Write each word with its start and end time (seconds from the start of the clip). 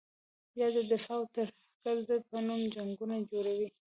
بیا 0.53 0.67
د 0.75 0.77
دفاع 0.91 1.17
او 1.19 1.23
ترهګرې 1.35 2.01
ضد 2.07 2.21
په 2.29 2.37
نوم 2.47 2.61
جنګونه 2.75 3.15
جوړوي. 3.31 3.67